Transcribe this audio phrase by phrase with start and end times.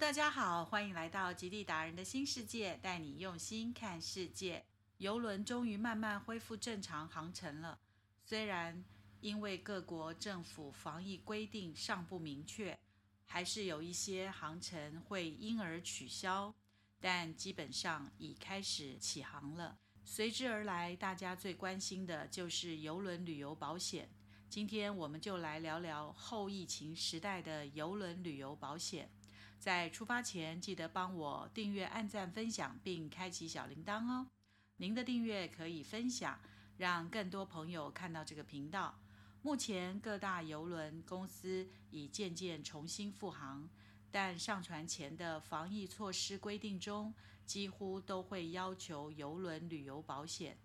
[0.00, 4.64] 大家好，欢迎来到极地达人的新世界，带你用心看世界。
[4.98, 7.76] 游轮终于慢慢恢复正常航程了，
[8.24, 8.84] 虽然
[9.20, 12.78] 因为各国政府防疫规定尚不明确，
[13.26, 16.54] 还是有一些航程会因而取消，
[17.00, 19.76] 但基本上已开始起航了。
[20.04, 24.08] 随之而来，大家最关心的就是游轮旅游保险。
[24.48, 29.10] 今天我们就来聊聊后疫情时代的游轮旅游保险。
[29.58, 34.28] 在出发前，记得帮我订阅、按赞、分享，并开启小铃铛哦。
[34.76, 36.38] 您的订阅可以分享，
[36.76, 38.96] 让更多朋友看到这个频道。
[39.42, 43.68] 目前各大邮轮公司已渐渐重新复航，
[44.12, 47.12] 但上船前的防疫措施规定中，
[47.44, 50.56] 几乎都会要求邮轮旅游保险，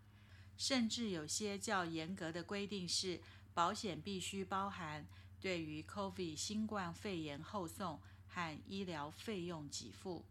[0.56, 3.20] 甚至有些较严格的规定是，
[3.56, 5.08] 保险必须包含
[5.40, 8.00] 对于 COVID 新冠肺炎后送。
[8.34, 10.26] 和医疗费用给付，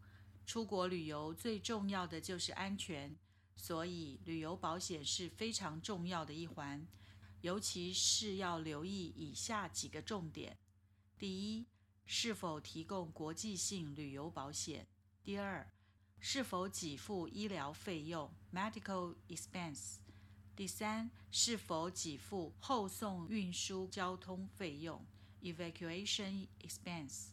[0.45, 3.15] 出国旅游最重要的就是安全，
[3.55, 6.85] 所以旅游保险是非常重要的一环，
[7.43, 10.59] 尤其是要留意以下几个重点：
[11.17, 11.67] 第一，
[12.05, 14.85] 是否提供国际性旅游保险；
[15.23, 15.73] 第二，
[16.19, 19.99] 是否给付医疗费用 （medical expense）；
[20.57, 25.07] 第三，是否给付后送运输交通费用
[25.43, 27.29] （evacuation expense）。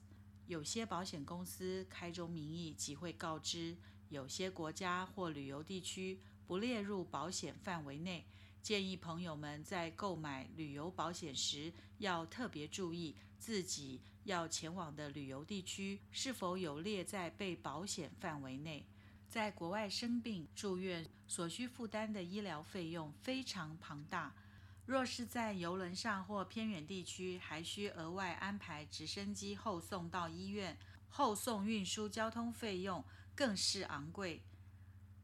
[0.50, 3.78] 有些保险公司开宗明义即会告知，
[4.10, 8.26] 有些国家或旅游地区不列入保险范围内。
[8.60, 18.84] 建议朋友们在购买旅游保险时，要特别注意自己要前往的旅游地区是否有列在被保险范围内。
[19.28, 24.34] 在国外生病住院所需负担的医疗费用非常庞大。
[24.90, 30.76] 若是在游轮上或偏远地区，还需额外安排直升机后送到医院，
[31.10, 34.42] 后送运输交通费用更是昂贵。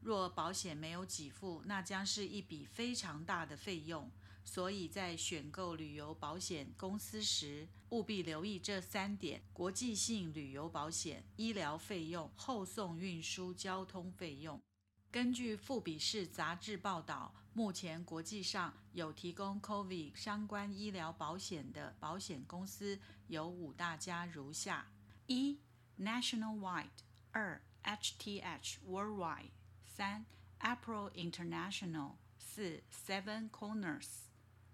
[0.00, 4.08] 若保险没有给付，那将是一笔非常大的费用。
[4.44, 14.62] 所以在选购旅游保险公司时，务必留意这三点：国际性旅游保险、医疗费用、后送运输交通费用。
[15.10, 24.86] 根据《富比士》杂志报道，目前国际上有提供 COVID 相关医疗保险的保险公司有五大家，如下：
[25.26, 25.58] 一、
[25.98, 26.88] Nationalwide；
[27.30, 29.50] 二、HTH Worldwide；
[29.86, 30.26] 三、
[30.60, 34.06] April International；四、Seven Corners；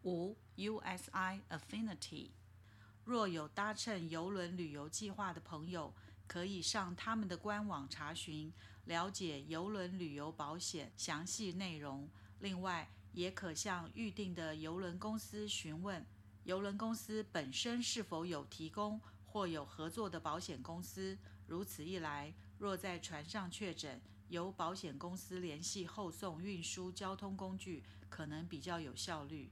[0.02, 2.30] 五、USI Affinity。
[3.04, 5.94] 若有搭乘邮轮旅游计划的朋友，
[6.32, 8.50] 可以上他们的官网查询，
[8.86, 12.08] 了解邮轮旅游保险详细内容。
[12.40, 16.06] 另外，也可向预定的邮轮公司询问，
[16.44, 21.18] 邮轮公司本身是否有提供或有合作的保险公司。
[21.46, 29.50] 如此一来，若在船上确诊，由保险公司联系后送运输交通工具，可能比较有效率。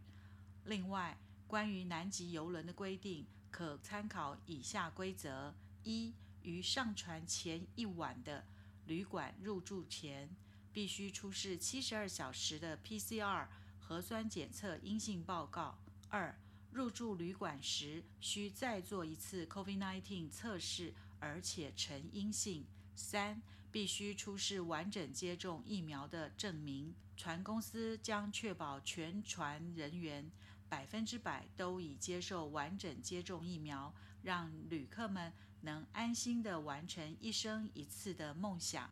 [0.64, 6.14] 另外，关于南极邮轮的规定，可参考以下规则：一。
[6.42, 8.44] 于上船前一晚的
[8.86, 10.28] 旅馆入住前，
[10.72, 13.46] 必须出示七十二小时的 PCR
[13.78, 15.78] 核酸检测阴性报告。
[16.08, 16.34] 二、
[16.72, 22.64] 入住旅馆时需再做一次 COVID-19 测试，而且呈阴性。
[22.94, 23.40] 三、
[23.72, 26.94] 必须出示完整接种疫苗的证明。
[27.16, 30.30] 船公司将确保全船人员
[30.70, 33.92] 百分之百都已接受完整接种疫苗，
[34.22, 38.90] 让旅客们能安心地完成一生一次的梦想。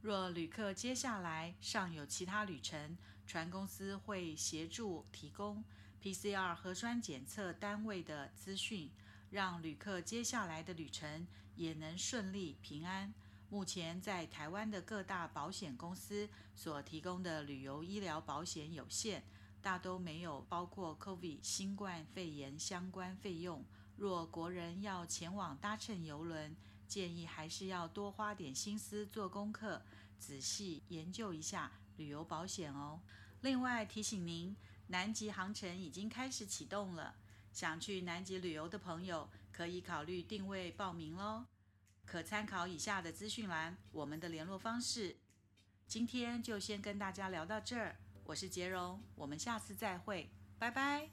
[0.00, 2.96] 若旅客接下来尚有其他旅程，
[3.26, 5.62] 船公司会协助提供
[6.02, 8.90] PCR 核酸检测单位的资讯。
[9.30, 13.12] 让旅客接下来的旅程也能顺利平安。
[13.50, 19.22] 目前在台湾的各大保险公司所提供的旅游医疗保险有限，
[19.68, 23.62] 大都没有包括 COVID 新冠肺炎相关费用。
[23.96, 26.56] 若国人要前往搭乘游轮，
[26.86, 29.82] 建议还是要多花点心思做功课，
[30.18, 33.02] 仔细研究一下旅游保险哦。
[33.42, 34.56] 另外提醒您，
[34.86, 37.16] 南极航程已经开始启动了。
[37.52, 41.44] 想去南极旅游的朋友，可以考虑定位报名喽。
[42.06, 45.18] 可参考以下的资讯栏，我们的联络方式。
[45.86, 47.96] 今天就先跟大家聊到这儿，
[48.28, 50.28] 我是杰荣，我们下次再会，
[50.58, 51.08] 拜拜。